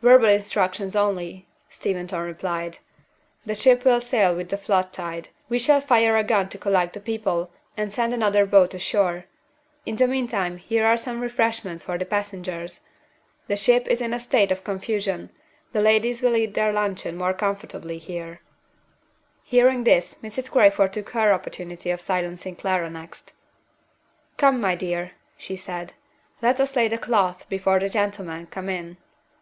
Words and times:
"Verbal 0.00 0.30
instructions 0.30 0.96
only," 0.96 1.46
Steventon 1.68 2.18
replied. 2.24 2.78
"The 3.44 3.54
ship 3.54 3.84
will 3.84 4.00
sail 4.00 4.34
with 4.34 4.48
the 4.48 4.56
flood 4.56 4.94
tide. 4.94 5.28
We 5.50 5.58
shall 5.58 5.82
fire 5.82 6.16
a 6.16 6.24
gun 6.24 6.48
to 6.48 6.56
collect 6.58 6.94
the 6.94 7.00
people, 7.00 7.50
and 7.76 7.92
send 7.92 8.14
another 8.14 8.46
boat 8.46 8.72
ashore. 8.72 9.26
In 9.84 9.96
the 9.96 10.08
meantime 10.08 10.56
here 10.56 10.86
are 10.86 10.96
some 10.96 11.20
refreshments 11.20 11.84
for 11.84 11.98
the 11.98 12.06
passengers. 12.06 12.80
The 13.46 13.58
ship 13.58 13.86
is 13.86 14.00
in 14.00 14.14
a 14.14 14.20
state 14.20 14.50
of 14.50 14.64
confusion; 14.64 15.28
the 15.74 15.82
ladies 15.82 16.22
will 16.22 16.34
eat 16.34 16.54
their 16.54 16.72
luncheon 16.72 17.18
more 17.18 17.34
comfortably 17.34 17.98
here." 17.98 18.40
Hearing 19.42 19.84
this, 19.84 20.14
Mrs. 20.22 20.50
Crayford 20.50 20.94
took 20.94 21.10
her 21.10 21.30
opportunity 21.30 21.90
of 21.90 22.00
silencing 22.00 22.56
Clara 22.56 22.88
next. 22.88 23.34
"Come, 24.38 24.62
my 24.62 24.76
dear," 24.76 25.12
she 25.36 25.56
said. 25.56 25.92
"Let 26.40 26.58
us 26.58 26.74
lay 26.74 26.88
the 26.88 26.96
cloth 26.96 27.46
before 27.50 27.78
the 27.80 27.90
gentlemen 27.90 28.46
come 28.46 28.70
in." 28.70 28.96